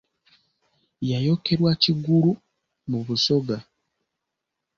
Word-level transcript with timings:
Yayokerwa 1.09 1.71
Kigulu 1.83 2.31
mu 2.89 2.99
Busoga. 3.05 3.57